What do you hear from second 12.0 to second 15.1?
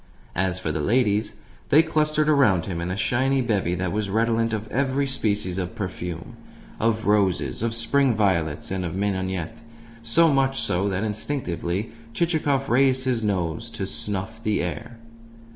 Chichikov raised his nose to snuff the air.